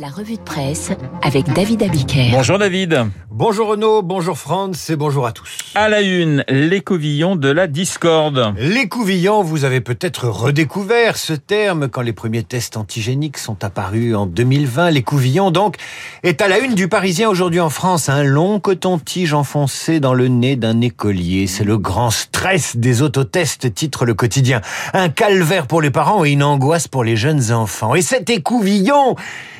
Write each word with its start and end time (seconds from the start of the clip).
La 0.00 0.10
revue 0.10 0.36
de 0.36 0.42
presse 0.42 0.92
avec 1.22 1.52
David 1.54 1.82
Abiker. 1.82 2.28
Bonjour 2.30 2.56
David. 2.56 3.06
Bonjour 3.32 3.66
Renaud, 3.68 4.02
bonjour 4.02 4.38
Franz 4.38 4.92
et 4.92 4.96
bonjour 4.96 5.26
à 5.26 5.32
tous. 5.32 5.58
À 5.74 5.88
la 5.88 6.02
une, 6.02 6.44
l'écouvillon 6.48 7.34
de 7.34 7.48
la 7.48 7.66
discorde. 7.66 8.54
L'écouvillon, 8.58 9.42
vous 9.42 9.64
avez 9.64 9.80
peut-être 9.80 10.28
redécouvert 10.28 11.16
ce 11.16 11.32
terme 11.32 11.88
quand 11.88 12.02
les 12.02 12.12
premiers 12.12 12.44
tests 12.44 12.76
antigéniques 12.76 13.38
sont 13.38 13.64
apparus 13.64 14.14
en 14.14 14.26
2020. 14.26 14.90
L'écouvillon, 14.90 15.50
donc, 15.50 15.76
est 16.22 16.42
à 16.42 16.48
la 16.48 16.60
une 16.60 16.74
du 16.74 16.86
Parisien 16.86 17.28
aujourd'hui 17.28 17.60
en 17.60 17.70
France. 17.70 18.08
Un 18.08 18.22
long 18.22 18.60
coton-tige 18.60 19.34
enfoncé 19.34 19.98
dans 19.98 20.14
le 20.14 20.28
nez 20.28 20.54
d'un 20.54 20.80
écolier. 20.80 21.48
C'est 21.48 21.64
le 21.64 21.76
grand 21.76 22.10
stress 22.10 22.76
des 22.76 23.02
autotests, 23.02 23.74
titre 23.74 24.04
le 24.04 24.14
quotidien. 24.14 24.60
Un 24.94 25.08
calvaire 25.08 25.66
pour 25.66 25.82
les 25.82 25.90
parents 25.90 26.24
et 26.24 26.30
une 26.30 26.44
angoisse 26.44 26.86
pour 26.86 27.02
les 27.02 27.16
jeunes 27.16 27.50
enfants. 27.50 27.96
Et 27.96 28.02
cet 28.02 28.30
écouvillon, 28.30 29.16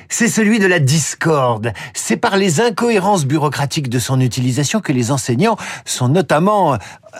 c'est 0.08 0.27
celui 0.28 0.58
de 0.58 0.66
la 0.66 0.78
discorde. 0.78 1.72
C'est 1.94 2.16
par 2.16 2.36
les 2.36 2.60
incohérences 2.60 3.24
bureaucratiques 3.24 3.88
de 3.88 3.98
son 3.98 4.20
utilisation 4.20 4.80
que 4.80 4.92
les 4.92 5.10
enseignants 5.10 5.56
sont 5.84 6.08
notamment 6.08 6.76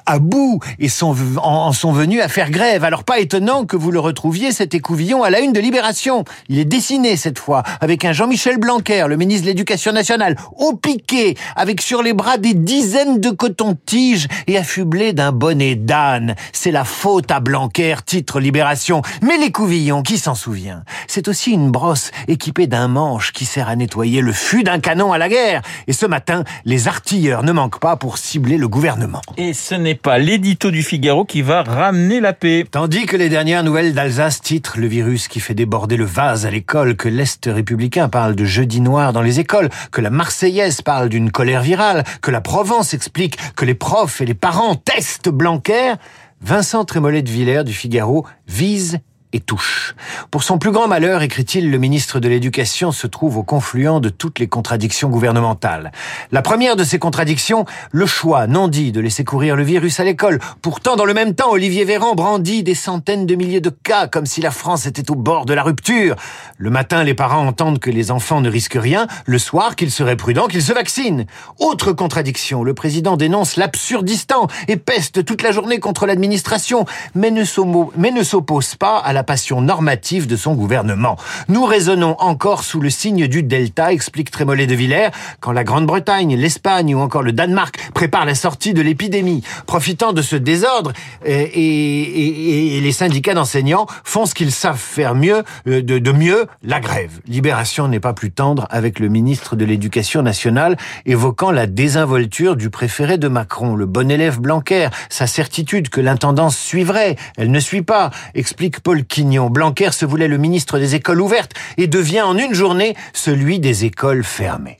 à 0.07 0.19
bout 0.19 0.61
et 0.79 0.89
sont, 0.89 1.15
en, 1.43 1.73
sont 1.73 1.93
venus 1.93 2.21
à 2.23 2.29
faire 2.29 2.51
grève. 2.51 2.85
Alors 2.85 3.05
pas 3.05 3.19
étonnant 3.19 3.65
que 3.65 3.77
vous 3.77 3.91
le 3.91 4.01
retrouviez, 4.01 4.53
cet 4.53 4.75
écouvillon, 4.75 5.23
à 5.23 5.31
la 5.31 5.41
une 5.41 5.53
de 5.53 5.61
Libération. 5.61 6.25
Il 6.49 6.59
est 6.59 6.65
dessiné 6.65 7.17
cette 7.17 7.39
fois, 7.39 7.63
avec 7.81 8.05
un 8.05 8.13
Jean-Michel 8.13 8.59
Blanquer, 8.59 9.07
le 9.09 9.17
ministre 9.17 9.43
de 9.43 9.49
l'Éducation 9.49 9.93
nationale, 9.93 10.37
au 10.57 10.75
piqué, 10.75 11.37
avec 11.57 11.81
sur 11.81 12.03
les 12.03 12.13
bras 12.13 12.39
des 12.39 12.55
dizaines 12.55 13.21
de 13.21 13.31
cotons-tiges 13.31 14.29
et 14.47 14.59
affublé 14.59 15.13
d'un 15.13 15.33
bonnet 15.33 15.75
d'âne. 15.75 16.35
C'est 16.53 16.71
la 16.71 16.85
faute 16.85 17.31
à 17.31 17.41
Blanquer, 17.41 17.97
titre 18.05 18.41
Libération. 18.41 19.03
Mais 19.23 19.39
l'écouvillon, 19.39 20.03
qui 20.03 20.19
s'en 20.19 20.35
souvient? 20.35 20.83
C'est 21.07 21.29
aussi 21.29 21.53
une 21.53 21.71
brosse 21.71 22.11
équipée 22.29 22.67
d'un 22.67 22.89
manche 22.99 23.33
qui 23.33 23.45
sert 23.45 23.69
à 23.69 23.77
nettoyer 23.77 24.21
le 24.21 24.33
fût 24.33 24.65
d'un 24.65 24.81
canon 24.81 25.13
à 25.13 25.19
la 25.19 25.29
guerre. 25.29 25.63
Et 25.87 25.93
ce 25.93 26.05
matin, 26.05 26.43
les 26.65 26.89
artilleurs 26.89 27.45
ne 27.45 27.53
manquent 27.53 27.79
pas 27.79 27.95
pour 27.95 28.19
cibler 28.19 28.59
le 28.59 28.67
gouvernement. 28.67 29.23
Et 29.37 29.53
ce 29.53 29.77
n'est 29.77 29.95
pas 29.95 30.19
l'édito 30.19 30.73
du 30.73 30.83
Figaro 30.83 31.25
qui 31.25 31.43
va 31.43 31.63
ramener 31.63 32.19
la 32.19 32.33
paix. 32.33 32.67
Tandis 32.69 33.07
que 33.07 33.17
les 33.17 33.29
dernières 33.29 33.63
nouvelles 33.63 33.95
d'Alsace 33.95 34.41
titrent 34.41 34.81
le 34.81 34.89
virus 34.89 35.29
qui 35.29 35.39
fait 35.39 35.55
déborder 35.55 35.97
le 35.97 36.07
vase 36.07 36.45
à 36.45 36.51
l'école, 36.51 36.97
que 36.97 37.09
l'Est 37.09 37.47
républicain 37.47 38.09
parle 38.09 38.35
de 38.35 38.45
jeudi 38.45 38.81
noir 38.81 39.13
dans 39.13 39.23
les 39.23 39.39
écoles, 39.39 39.69
que 39.93 40.01
la 40.01 40.11
Marseillaise 40.11 40.83
parle 40.83 41.09
d'une 41.09 41.31
colère 41.31 41.63
virale, 41.63 42.03
que 42.21 42.33
la 42.33 42.41
Provence 42.41 42.95
explique 42.95 43.39
que 43.55 43.65
les 43.65 43.75
profs 43.75 44.21
et 44.21 44.27
les 44.27 44.35
parents 44.35 44.75
testent 44.75 45.29
Blanquer, 45.29 45.95
Vincent 46.41 46.85
Trémollet 46.85 47.23
de 47.23 47.31
Villers 47.31 47.63
du 47.63 47.73
Figaro 47.73 48.27
vise 48.49 48.99
et 49.33 49.41
touche. 49.41 49.95
Pour 50.31 50.43
son 50.43 50.59
plus 50.59 50.71
grand 50.71 50.89
malheur, 50.89 51.23
écrit-il, 51.23 51.71
le 51.71 51.79
ministre 51.79 52.21
de 52.21 52.29
l'Éducation 52.29 52.93
se 52.93 53.07
trouve 53.07 53.37
au 53.37 53.43
confluent 53.43 54.01
de 54.01 54.09
toutes 54.09 54.39
les 54.39 54.49
contradictions 54.49 55.09
gouvernementales. 55.09 55.93
La 56.33 56.43
première 56.43 56.77
de 56.77 56.85
ces 56.85 56.99
contradictions, 56.99 57.65
le 57.93 58.07
choix 58.07 58.47
non 58.47 58.69
dit 58.69 58.93
de 58.93 59.01
laisser 59.01 59.25
courir 59.25 59.57
le 59.57 59.63
virus 59.63 60.01
à 60.01 60.05
l'école. 60.05 60.39
Pourtant, 60.63 60.97
dans 60.97 61.05
le 61.05 61.15
même 61.15 61.35
temps, 61.35 61.51
Olivier 61.51 61.85
Véran 61.85 62.15
brandit 62.15 62.63
des 62.63 62.75
centaines 62.75 63.27
de 63.27 63.35
milliers 63.35 63.61
de 63.61 63.71
cas 63.71 64.07
comme 64.09 64.27
si 64.27 64.41
la 64.41 64.51
France 64.51 64.87
était 64.87 65.11
au 65.11 65.15
bord 65.15 65.45
de 65.45 65.55
la 65.55 65.63
rupture. 65.63 66.17
Le 66.57 66.71
matin, 66.71 67.05
les 67.05 67.15
parents 67.15 67.47
entendent 67.47 67.79
que 67.79 67.91
les 67.91 68.11
enfants 68.11 68.41
ne 68.41 68.51
risquent 68.51 68.79
rien. 68.81 69.07
Le 69.27 69.39
soir, 69.39 69.77
qu'il 69.77 69.91
serait 69.91 70.17
prudent 70.17 70.47
qu'ils 70.47 70.63
se 70.63 70.73
vaccinent. 70.73 71.27
Autre 71.59 71.93
contradiction, 71.93 72.65
le 72.65 72.75
président 72.75 73.17
dénonce 73.17 73.57
l'absurdistan 73.57 74.49
et 74.69 74.77
peste 74.77 75.25
toute 75.25 75.43
la 75.43 75.53
journée 75.53 75.79
contre 75.79 76.07
l'administration, 76.07 76.87
mais 77.15 77.31
ne 77.31 77.45
s'oppose 77.45 78.75
pas 78.75 78.99
à 78.99 79.13
la 79.13 79.18
la 79.19 79.25
passion 79.25 79.61
normative 79.61 80.29
de 80.29 80.37
son 80.37 80.55
gouvernement. 80.55 81.17
Nous 81.49 81.65
raisonnons 81.65 82.15
encore 82.21 82.63
sous 82.63 82.81
le 82.81 82.89
signe 82.89 83.27
du 83.27 83.43
Delta, 83.43 83.93
explique 83.93 84.31
Trémollet 84.31 84.69
de 84.69 84.77
Villers, 84.77 85.11
quand 85.41 85.51
la 85.51 85.65
Grande-Bretagne, 85.65 86.37
l'Espagne 86.37 86.95
ou 86.95 87.01
encore 87.01 87.25
le 87.25 87.33
Danemark 87.33 87.75
préparent 87.95 88.27
la 88.27 88.37
sortie 88.37 88.75
de 88.75 88.81
l'épidémie. 88.81 89.43
Profitant 89.67 90.13
de 90.13 90.23
ce 90.23 90.37
désordre, 90.37 90.93
et, 91.25 91.35
et, 91.35 92.77
et 92.77 92.81
les 92.81 92.93
syndicats 92.93 93.35
d'enseignants 93.35 93.89
font 94.05 94.25
ce 94.25 94.37
qu'ils 94.37 94.53
savent 94.53 94.79
faire 94.79 95.17
mieux, 95.17 95.43
euh, 95.67 95.83
de, 95.83 95.99
de 95.99 96.13
mieux, 96.13 96.47
la 96.63 96.79
grève. 96.79 97.19
Libération 97.27 97.89
n'est 97.89 97.99
pas 97.99 98.13
plus 98.13 98.31
tendre 98.31 98.69
avec 98.71 99.01
le 99.01 99.09
ministre 99.09 99.57
de 99.57 99.65
l'Éducation 99.65 100.23
nationale, 100.23 100.77
évoquant 101.07 101.51
la 101.51 101.67
désinvolture 101.67 102.55
du 102.55 102.71
préféré 102.71 103.19
de 103.19 103.27
Macron, 103.27 103.75
le 103.75 103.87
bon 103.87 104.13
élève 104.13 104.39
Blanquer, 104.39 104.91
sa 105.09 105.27
certitude 105.27 105.89
que 105.89 106.01
l'intendance 106.01 106.57
suivrait. 106.57 107.17
Elle 107.37 107.51
ne 107.51 107.59
suit 107.59 107.83
pas, 107.83 108.13
explique 108.37 108.79
Paul 108.79 109.05
Quignon. 109.09 109.51
Blanquer 109.51 109.93
se 109.93 110.07
voulait 110.07 110.29
le 110.29 110.39
ministre 110.39 110.79
des 110.79 110.95
écoles 110.95 111.21
ouvertes 111.21 111.53
et 111.77 111.87
devient 111.87 112.23
en 112.23 112.37
une 112.37 112.55
journée 112.55 112.95
celui 113.13 113.59
des 113.59 113.85
écoles 113.85 114.25
fermées. 114.25 114.79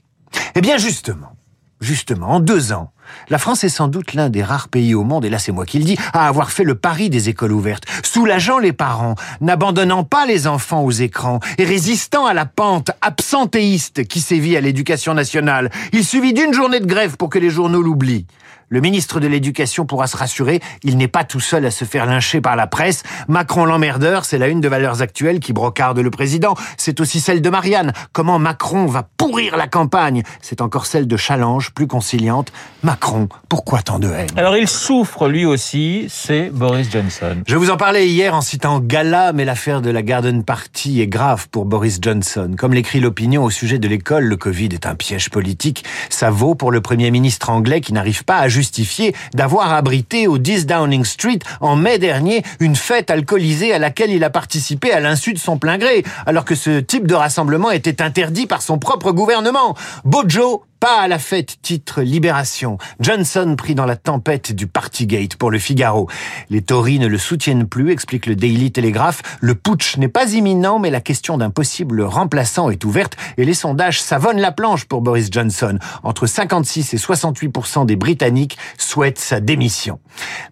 Eh 0.55 0.61
bien 0.61 0.77
justement, 0.77 1.35
justement, 1.81 2.29
en 2.29 2.39
deux 2.39 2.71
ans, 2.71 2.91
la 3.29 3.37
France 3.37 3.63
est 3.63 3.69
sans 3.69 3.87
doute 3.87 4.13
l'un 4.13 4.29
des 4.29 4.43
rares 4.43 4.69
pays 4.69 4.93
au 4.93 5.03
monde, 5.03 5.25
et 5.25 5.29
là 5.29 5.39
c'est 5.39 5.51
moi 5.51 5.65
qui 5.65 5.79
le 5.79 5.85
dis, 5.85 5.97
à 6.13 6.27
avoir 6.27 6.51
fait 6.51 6.63
le 6.63 6.75
pari 6.75 7.09
des 7.09 7.29
écoles 7.29 7.51
ouvertes, 7.51 7.85
soulageant 8.03 8.59
les 8.59 8.73
parents, 8.73 9.15
n'abandonnant 9.41 10.03
pas 10.03 10.25
les 10.25 10.47
enfants 10.47 10.83
aux 10.83 10.91
écrans 10.91 11.39
et 11.57 11.65
résistant 11.65 12.25
à 12.25 12.33
la 12.33 12.45
pente 12.45 12.91
absentéiste 13.01 14.07
qui 14.07 14.21
sévit 14.21 14.57
à 14.57 14.61
l'éducation 14.61 15.13
nationale. 15.13 15.71
Il 15.93 16.05
suffit 16.05 16.33
d'une 16.33 16.53
journée 16.53 16.79
de 16.79 16.85
grève 16.85 17.17
pour 17.17 17.29
que 17.29 17.39
les 17.39 17.49
journaux 17.49 17.81
l'oublient. 17.81 18.27
Le 18.69 18.81
ministre 18.81 19.19
de 19.19 19.27
l'Éducation 19.27 19.85
pourra 19.85 20.07
se 20.07 20.15
rassurer, 20.15 20.61
il 20.83 20.97
n'est 20.97 21.07
pas 21.07 21.23
tout 21.23 21.39
seul 21.39 21.65
à 21.65 21.71
se 21.71 21.85
faire 21.85 22.05
lyncher 22.05 22.39
par 22.39 22.55
la 22.55 22.67
presse. 22.67 23.03
Macron 23.27 23.65
l'emmerdeur, 23.65 24.25
c'est 24.25 24.37
la 24.37 24.47
une 24.47 24.61
de 24.61 24.67
Valeurs 24.67 25.01
Actuelles 25.01 25.39
qui 25.39 25.53
brocarde 25.53 25.97
le 25.97 26.11
président. 26.11 26.53
C'est 26.77 26.99
aussi 26.99 27.19
celle 27.19 27.41
de 27.41 27.49
Marianne. 27.49 27.93
Comment 28.13 28.37
Macron 28.37 28.85
va 28.85 29.07
pourrir 29.17 29.57
la 29.57 29.67
campagne? 29.67 30.21
C'est 30.41 30.61
encore 30.61 30.85
celle 30.85 31.07
de 31.07 31.17
Challenge, 31.17 31.71
plus 31.71 31.87
conciliante. 31.87 32.51
Macron, 32.83 33.27
pourquoi 33.49 33.81
tant 33.81 33.97
de 33.97 34.07
haine? 34.07 34.29
Alors 34.37 34.55
il 34.55 34.67
souffre 34.67 35.27
lui 35.27 35.45
aussi, 35.45 36.05
c'est 36.09 36.51
Boris 36.51 36.91
Johnson. 36.91 37.37
Je 37.47 37.55
vous 37.55 37.71
en 37.71 37.77
parlais 37.77 38.07
hier 38.07 38.35
en 38.35 38.41
citant 38.41 38.79
Gala, 38.79 39.33
mais 39.33 39.45
l'affaire 39.45 39.81
de 39.81 39.89
la 39.89 40.03
Garden 40.03 40.43
Party 40.43 41.01
est 41.01 41.07
grave 41.07 41.49
pour 41.49 41.65
Boris 41.65 41.97
Johnson. 42.01 42.55
Comme 42.57 42.73
l'écrit 42.73 42.99
l'opinion 42.99 43.43
au 43.43 43.49
sujet 43.49 43.79
de 43.79 43.87
l'école, 43.87 44.25
le 44.25 44.37
Covid 44.37 44.69
est 44.73 44.85
un 44.85 44.95
piège 44.95 45.29
politique. 45.31 45.83
Ça 46.09 46.29
vaut 46.29 46.53
pour 46.53 46.71
le 46.71 46.81
Premier 46.81 47.09
ministre 47.09 47.49
anglais 47.49 47.81
qui 47.81 47.93
n'arrive 47.93 48.23
pas 48.23 48.37
à 48.37 48.47
justifié 48.59 49.15
d'avoir 49.33 49.71
abrité 49.71 50.27
au 50.27 50.37
10 50.37 50.65
Downing 50.65 51.05
Street 51.05 51.39
en 51.61 51.77
mai 51.77 51.97
dernier 51.97 52.43
une 52.59 52.75
fête 52.75 53.09
alcoolisée 53.09 53.73
à 53.73 53.79
laquelle 53.79 54.11
il 54.11 54.21
a 54.25 54.29
participé 54.29 54.91
à 54.91 54.99
l'insu 54.99 55.31
de 55.31 55.39
son 55.39 55.57
plein 55.57 55.77
gré, 55.77 56.03
alors 56.25 56.43
que 56.43 56.55
ce 56.55 56.81
type 56.81 57.07
de 57.07 57.15
rassemblement 57.15 57.71
était 57.71 58.01
interdit 58.01 58.47
par 58.47 58.61
son 58.61 58.77
propre 58.77 59.13
gouvernement. 59.13 59.77
Bojo 60.03 60.63
pas 60.79 61.01
à 61.01 61.07
la 61.07 61.19
fête, 61.19 61.57
titre 61.61 62.01
Libération. 62.01 62.77
Johnson 63.01 63.55
pris 63.57 63.75
dans 63.75 63.85
la 63.85 63.97
tempête 63.97 64.53
du 64.53 64.65
Partygate 64.65 65.35
pour 65.35 65.51
le 65.51 65.59
Figaro. 65.59 66.09
Les 66.49 66.61
Tories 66.61 66.99
ne 66.99 67.07
le 67.07 67.17
soutiennent 67.17 67.67
plus, 67.67 67.91
explique 67.91 68.25
le 68.25 68.35
Daily 68.35 68.71
Telegraph. 68.71 69.21
Le 69.41 69.55
putsch 69.55 69.97
n'est 69.97 70.07
pas 70.07 70.31
imminent, 70.31 70.79
mais 70.79 70.89
la 70.89 71.01
question 71.01 71.37
d'un 71.37 71.49
possible 71.49 72.01
remplaçant 72.01 72.69
est 72.69 72.85
ouverte 72.85 73.17
et 73.37 73.43
les 73.43 73.53
sondages 73.53 74.01
savonnent 74.01 74.39
la 74.39 74.53
planche 74.53 74.85
pour 74.85 75.01
Boris 75.01 75.27
Johnson. 75.31 75.77
Entre 76.03 76.27
56 76.27 76.93
et 76.93 76.97
68% 76.97 77.85
des 77.85 77.97
Britanniques 77.97 78.57
souhaitent 78.77 79.19
sa 79.19 79.41
démission. 79.41 79.99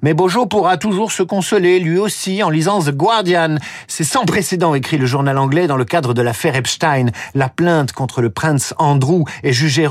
Mais 0.01 0.13
Bojo 0.13 0.45
pourra 0.45 0.77
toujours 0.77 1.11
se 1.13 1.23
consoler, 1.23 1.79
lui 1.79 1.99
aussi, 1.99 2.43
en 2.43 2.49
lisant 2.49 2.81
The 2.81 2.91
Guardian. 2.91 3.55
C'est 3.87 4.03
sans 4.03 4.25
précédent, 4.25 4.75
écrit 4.75 4.97
le 4.97 5.05
journal 5.05 5.37
anglais 5.37 5.67
dans 5.67 5.77
le 5.77 5.85
cadre 5.85 6.13
de 6.13 6.21
l'affaire 6.21 6.55
Epstein. 6.55 7.07
La 7.33 7.47
plainte 7.47 7.93
contre 7.93 8.21
le 8.21 8.29
prince 8.29 8.73
Andrew 8.77 9.23
est 9.43 9.53
jugée 9.53 9.87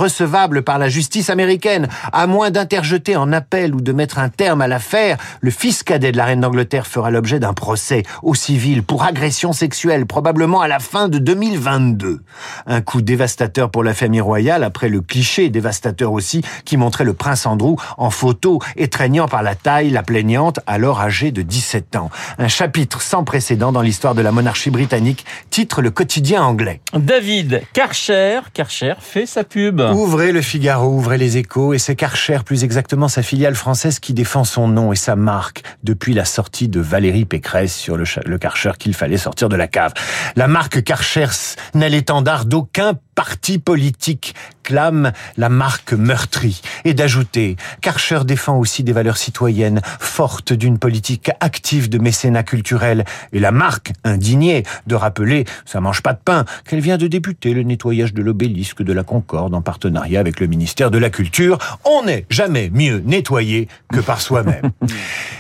par 0.65 0.79
la 0.79 0.89
justice 0.89 1.31
américaine. 1.31 1.89
À 2.13 2.27
moins 2.27 2.51
d'interjeter 2.51 3.17
en 3.17 3.33
appel 3.33 3.75
ou 3.75 3.81
de 3.81 3.93
mettre 3.93 4.19
un 4.19 4.29
terme 4.29 4.61
à 4.61 4.69
l'affaire, 4.69 5.19
le 5.41 5.51
fils 5.51 5.83
cadet 5.83 6.13
de 6.13 6.17
la 6.17 6.25
reine 6.25 6.41
d'Angleterre 6.41 6.87
fera 6.87 7.11
l'objet 7.11 7.39
d'un 7.39 7.53
procès 7.53 8.03
au 8.23 8.35
civil 8.35 8.83
pour 8.83 9.05
agression 9.05 9.53
sexuelle, 9.53 10.07
probablement 10.07 10.61
à 10.61 10.69
la 10.69 10.79
fin 10.79 11.09
de 11.09 11.19
2022. 11.19 12.21
Un 12.67 12.81
coup 12.81 13.03
dévastateur 13.03 13.71
pour 13.71 13.85
la 13.85 13.95
famille 13.95 14.21
royale, 14.21 14.65
après 14.65 14.89
le 14.89 15.01
cliché 15.01 15.49
dévastateur 15.49 16.13
aussi 16.13 16.43
qui 16.65 16.77
montrait 16.77 17.05
le 17.05 17.15
prince 17.15 17.47
Andrew 17.47 17.77
en 17.97 18.11
photo, 18.11 18.61
étreignant 18.77 19.29
par 19.29 19.43
la 19.43 19.55
taille 19.55 19.91
la 19.91 20.03
plaignante, 20.03 20.61
alors 20.67 21.01
âgée 21.01 21.31
de 21.31 21.43
17 21.43 21.97
ans. 21.97 22.11
Un 22.39 22.49
chapitre 22.49 23.01
sans 23.01 23.25
précédent 23.25 23.73
dans 23.73 23.83
l'histoire 23.83 24.15
de 24.15 24.23
la 24.23 24.33
monarchie 24.33 24.71
britannique, 24.71 25.25
titre 25.51 25.83
le 25.83 25.91
quotidien 25.91 26.43
anglais. 26.43 26.81
David 26.95 27.63
Karcher, 27.73 28.41
Karcher 28.53 28.95
fait 29.01 29.27
sa 29.27 29.45
pub. 29.45 29.81
Ouvrez 30.17 30.33
le 30.33 30.41
Figaro, 30.41 30.89
ouvrez 30.89 31.19
les 31.19 31.37
échos, 31.37 31.75
et 31.75 31.79
c'est 31.79 31.95
Karcher, 31.95 32.39
plus 32.43 32.65
exactement 32.65 33.07
sa 33.07 33.23
filiale 33.23 33.55
française, 33.55 33.99
qui 33.99 34.15
défend 34.15 34.45
son 34.45 34.67
nom 34.67 34.91
et 34.91 34.97
sa 34.97 35.15
marque 35.15 35.63
depuis 35.83 36.15
la 36.15 36.25
sortie 36.25 36.69
de 36.69 36.81
Valérie 36.81 37.27
Pécresse 37.27 37.77
sur 37.77 37.99
le, 37.99 38.05
le 38.25 38.39
Karcher 38.39 38.71
qu'il 38.79 38.95
fallait 38.95 39.19
sortir 39.19 39.51
de 39.51 39.57
la 39.57 39.69
cave. 39.69 39.93
La 40.35 40.49
marque 40.49 40.83
Karcher 40.83 41.27
n'est 41.75 41.91
l'étendard 41.91 42.47
d'aucun 42.47 42.95
parti 43.15 43.59
politique. 43.59 44.35
La 44.71 45.49
marque 45.49 45.93
meurtrie. 45.93 46.61
Et 46.85 46.95
d'ajouter, 46.95 47.57
Karcher 47.81 48.21
défend 48.25 48.59
aussi 48.59 48.83
des 48.83 48.93
valeurs 48.93 49.17
citoyennes 49.17 49.81
fortes 50.01 50.53
d'une 50.53 50.79
politique 50.79 51.31
active 51.41 51.89
de 51.89 51.99
mécénat 51.99 52.43
culturel. 52.43 53.05
Et 53.33 53.39
la 53.39 53.53
marque, 53.53 53.93
indignée, 54.05 54.65
de 54.87 54.95
rappeler, 54.95 55.45
ça 55.65 55.81
mange 55.81 56.03
pas 56.03 56.13
de 56.13 56.21
pain, 56.25 56.45
qu'elle 56.67 56.81
vient 56.81 56.99
de 56.99 57.07
débuter 57.07 57.55
le 57.55 57.63
nettoyage 57.63 58.15
de 58.15 58.23
l'obélisque 58.23 58.83
de 58.83 58.93
la 58.93 59.03
Concorde 59.03 59.55
en 59.55 59.63
partenariat 59.63 60.21
avec 60.21 60.41
le 60.41 60.47
ministère 60.47 60.91
de 60.91 60.99
la 60.99 61.11
Culture. 61.11 61.59
On 61.85 62.05
n'est 62.05 62.27
jamais 62.31 62.71
mieux 62.73 63.03
nettoyé 63.05 63.69
que 63.93 64.01
par 64.01 64.21
soi-même. 64.21 64.71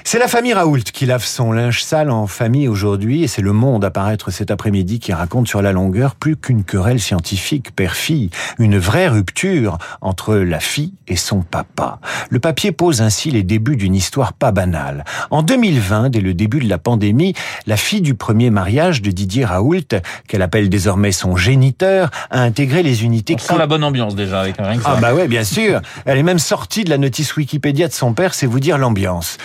C'est 0.08 0.20
la 0.20 0.28
famille 0.28 0.54
Raoult 0.54 0.84
qui 0.92 1.04
lave 1.04 1.24
son 1.24 1.50
linge 1.50 1.82
sale 1.82 2.12
en 2.12 2.28
famille 2.28 2.68
aujourd'hui 2.68 3.24
et 3.24 3.26
c'est 3.26 3.42
le 3.42 3.52
monde 3.52 3.84
à 3.84 3.90
paraître 3.90 4.30
cet 4.30 4.52
après-midi 4.52 5.00
qui 5.00 5.12
raconte 5.12 5.48
sur 5.48 5.62
la 5.62 5.72
longueur 5.72 6.14
plus 6.14 6.36
qu'une 6.36 6.62
querelle 6.62 7.00
scientifique 7.00 7.74
père-fille, 7.74 8.30
une 8.60 8.78
vraie 8.78 9.08
rupture 9.08 9.78
entre 10.00 10.36
la 10.36 10.60
fille 10.60 10.94
et 11.08 11.16
son 11.16 11.40
papa. 11.40 11.98
Le 12.30 12.38
papier 12.38 12.70
pose 12.70 13.02
ainsi 13.02 13.32
les 13.32 13.42
débuts 13.42 13.74
d'une 13.74 13.96
histoire 13.96 14.32
pas 14.32 14.52
banale. 14.52 15.04
En 15.32 15.42
2020, 15.42 16.10
dès 16.10 16.20
le 16.20 16.34
début 16.34 16.60
de 16.60 16.68
la 16.68 16.78
pandémie, 16.78 17.34
la 17.66 17.76
fille 17.76 18.00
du 18.00 18.14
premier 18.14 18.50
mariage 18.50 19.02
de 19.02 19.10
Didier 19.10 19.44
Raoult, 19.44 19.88
qu'elle 20.28 20.42
appelle 20.42 20.68
désormais 20.68 21.10
son 21.10 21.34
géniteur, 21.34 22.12
a 22.30 22.42
intégré 22.42 22.84
les 22.84 23.02
unités... 23.02 23.34
On 23.34 23.38
sent 23.38 23.58
la 23.58 23.66
bonne 23.66 23.82
ambiance 23.82 24.14
déjà 24.14 24.42
avec 24.42 24.60
un 24.60 24.78
Ah 24.84 24.98
bah 25.00 25.14
ouais, 25.14 25.26
bien 25.26 25.42
sûr. 25.42 25.80
Elle 26.04 26.18
est 26.18 26.22
même 26.22 26.38
sortie 26.38 26.84
de 26.84 26.90
la 26.90 26.98
notice 26.98 27.36
Wikipédia 27.36 27.88
de 27.88 27.92
son 27.92 28.12
père, 28.12 28.34
c'est 28.34 28.46
vous 28.46 28.60
dire 28.60 28.78
l'ambiance. 28.78 29.36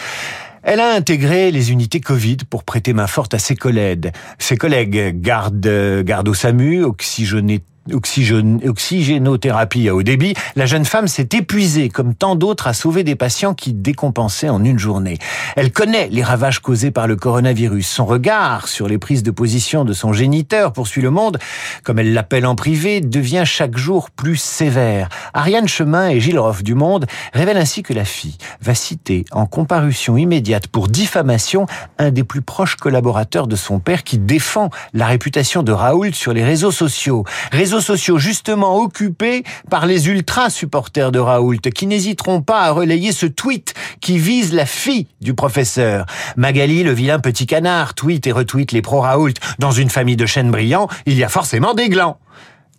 Elle 0.63 0.79
a 0.79 0.93
intégré 0.93 1.51
les 1.51 1.71
unités 1.71 1.99
Covid 1.99 2.37
pour 2.49 2.63
prêter 2.63 2.93
main 2.93 3.07
forte 3.07 3.33
à 3.33 3.39
ses 3.39 3.55
collègues. 3.55 4.11
Ses 4.37 4.57
collègues 4.57 5.19
garde, 5.19 6.03
garde 6.03 6.27
au 6.27 6.33
SAMU, 6.33 6.83
oxygénothérapie 7.91 9.89
à 9.89 9.95
haut 9.95 10.03
débit, 10.03 10.33
la 10.55 10.65
jeune 10.65 10.85
femme 10.85 11.07
s'est 11.07 11.29
épuisée, 11.33 11.89
comme 11.89 12.13
tant 12.13 12.35
d'autres, 12.35 12.67
à 12.67 12.73
sauver 12.73 13.03
des 13.03 13.15
patients 13.15 13.53
qui 13.53 13.73
décompensaient 13.73 14.49
en 14.49 14.63
une 14.63 14.79
journée. 14.79 15.17
Elle 15.55 15.71
connaît 15.71 16.07
les 16.11 16.23
ravages 16.23 16.59
causés 16.59 16.91
par 16.91 17.07
le 17.07 17.15
coronavirus. 17.15 17.87
Son 17.87 18.05
regard 18.05 18.67
sur 18.67 18.87
les 18.87 18.97
prises 18.97 19.23
de 19.23 19.31
position 19.31 19.83
de 19.85 19.93
son 19.93 20.13
géniteur, 20.13 20.73
poursuit 20.73 21.01
le 21.01 21.09
monde, 21.09 21.39
comme 21.83 21.99
elle 21.99 22.13
l'appelle 22.13 22.45
en 22.45 22.55
privé, 22.55 23.01
devient 23.01 23.43
chaque 23.45 23.77
jour 23.77 24.11
plus 24.11 24.37
sévère. 24.37 25.09
Ariane 25.33 25.67
Chemin 25.67 26.09
et 26.09 26.19
Gilles 26.19 26.39
Roff 26.39 26.63
du 26.63 26.75
Monde 26.75 27.07
révèlent 27.33 27.57
ainsi 27.57 27.83
que 27.83 27.93
la 27.93 28.05
fille 28.05 28.37
va 28.61 28.75
citer 28.75 29.25
en 29.31 29.45
comparution 29.45 30.17
immédiate 30.17 30.67
pour 30.67 30.87
diffamation 30.87 31.65
un 31.97 32.11
des 32.11 32.23
plus 32.23 32.41
proches 32.41 32.75
collaborateurs 32.75 33.47
de 33.47 33.55
son 33.55 33.79
père 33.79 34.03
qui 34.03 34.17
défend 34.17 34.69
la 34.93 35.07
réputation 35.07 35.63
de 35.63 35.71
Raoult 35.71 36.13
sur 36.13 36.33
les 36.33 36.43
réseaux 36.43 36.71
sociaux 36.71 37.25
sociaux 37.79 38.17
justement 38.17 38.77
occupés 38.77 39.43
par 39.69 39.85
les 39.85 40.09
ultra 40.09 40.49
supporters 40.49 41.11
de 41.11 41.19
Raoult 41.19 41.61
qui 41.73 41.87
n'hésiteront 41.87 42.41
pas 42.41 42.61
à 42.61 42.71
relayer 42.71 43.11
ce 43.11 43.25
tweet 43.25 43.73
qui 44.01 44.17
vise 44.17 44.53
la 44.53 44.65
fille 44.65 45.07
du 45.21 45.33
professeur. 45.33 46.05
Magali, 46.35 46.83
le 46.83 46.91
vilain 46.91 47.19
petit 47.19 47.45
canard, 47.45 47.93
tweet 47.93 48.27
et 48.27 48.31
retweet 48.31 48.71
les 48.71 48.81
pro-Raoult. 48.81 49.33
Dans 49.59 49.71
une 49.71 49.89
famille 49.89 50.17
de 50.17 50.25
chênes 50.25 50.51
brillants, 50.51 50.87
il 51.05 51.17
y 51.17 51.23
a 51.23 51.29
forcément 51.29 51.73
des 51.73 51.89
glands 51.89 52.17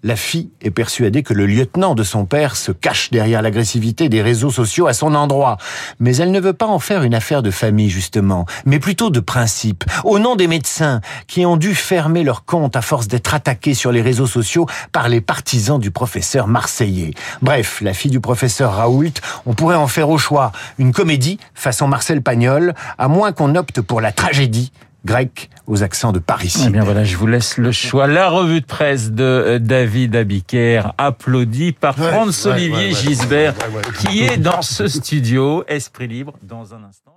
la 0.03 0.17
fille 0.17 0.51
est 0.61 0.71
persuadée 0.71 1.23
que 1.23 1.33
le 1.33 1.47
lieutenant 1.47 1.95
de 1.95 2.03
son 2.03 2.25
père 2.27 2.57
se 2.57 2.73
cache 2.73 3.11
derrière 3.11 3.41
l'agressivité 3.41 4.09
des 4.09 4.21
réseaux 4.21 4.51
sociaux 4.51 4.89
à 4.89 4.95
son 4.95 5.15
endroit. 5.15 5.59
Mais 6.01 6.17
elle 6.17 6.33
ne 6.33 6.41
veut 6.41 6.53
pas 6.53 6.67
en 6.67 6.81
faire 6.81 7.05
une 7.05 7.15
affaire 7.15 7.43
de 7.43 7.53
famille, 7.53 7.89
justement, 7.89 8.45
mais 8.67 8.81
plutôt 8.81 9.11
de 9.11 9.21
principe. 9.21 9.85
Au 10.05 10.19
nom 10.19 10.35
des 10.35 10.49
médecins 10.49 11.01
qui 11.29 11.47
ont 11.47 11.57
dû 11.57 11.75
fermer 11.75 12.25
leur 12.25 12.45
compte 12.45 12.75
à 12.75 12.83
force 12.83 13.07
d'être 13.07 13.33
attaqués 13.33 13.75
sur 13.75 13.93
les 13.93 14.03
réseaux 14.03 14.27
sociaux 14.27 14.67
par 14.91 15.09
les 15.09 15.21
partisans 15.21 15.79
du 15.79 15.93
professeur 15.93 16.49
marseillais. 16.49 17.15
Bref, 17.41 17.81
la 17.81 17.95
fille 17.95 18.11
du 18.11 18.21
professeur 18.21 18.75
Raoult, 18.75 19.21
on 19.47 19.55
pourrait 19.55 19.77
en 19.77 19.87
faire 19.87 20.09
au 20.09 20.19
choix 20.19 20.51
une 20.79 20.93
comédie 20.93 21.39
façon 21.55 21.87
Marcel 21.87 22.23
Pagnol, 22.23 22.75
à 22.99 23.07
moins 23.07 23.33
qu'on 23.33 23.55
opte 23.55 23.81
pour 23.81 24.01
la 24.01 24.11
tragédie 24.11 24.73
grec 25.05 25.51
aux 25.67 25.83
accents 25.83 26.13
de 26.13 26.19
Paris. 26.19 26.55
Eh 26.67 26.71
bien 26.71 26.85
voilà, 26.85 27.05
je 27.05 27.17
vous 27.17 27.27
laisse 27.27 27.59
le 27.59 27.73
choix. 27.73 28.07
La 28.07 28.29
revue 28.29 28.61
de 28.61 28.67
presse 28.67 29.11
de 29.11 29.25
euh, 29.25 29.59
David 29.59 30.17
Abiker, 30.17 30.93
applaudie 30.99 31.73
par 31.73 31.97
Franz 31.97 32.47
Olivier 32.49 32.93
Gisbert, 32.93 33.55
qui 34.01 34.23
est 34.23 34.37
dans 34.37 34.63
ce 34.63 34.89
studio. 34.89 35.65
Esprit 35.69 36.09
libre 36.09 36.35
dans 36.43 36.75
un 36.75 36.85
instant. 36.85 37.13